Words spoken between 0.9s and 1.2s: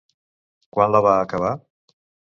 la va